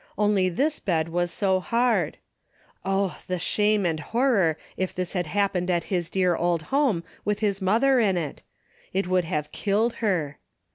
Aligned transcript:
Only 0.17 0.49
this 0.49 0.79
bed 0.79 1.09
was 1.09 1.29
so 1.29 1.59
hard. 1.59 2.17
Oh, 2.83 3.19
the 3.27 3.37
shame 3.37 3.85
and 3.85 3.99
horror 3.99 4.57
if 4.75 4.95
this 4.95 5.13
had 5.13 5.27
happened 5.27 5.69
at 5.69 5.83
his 5.93 6.09
dear 6.09 6.35
old 6.35 6.63
home 6.73 7.03
with 7.23 7.37
his 7.41 7.61
mother 7.61 7.99
in 7.99 8.17
it. 8.17 8.41
It 8.93 9.05
would 9.05 9.25
have 9.25 9.51
killed 9.51 9.93
her. 10.01 10.39